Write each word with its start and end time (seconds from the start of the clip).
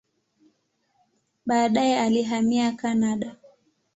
Baadaye 1.45 1.99
alihamia 1.99 2.71
Kanada. 2.73 3.35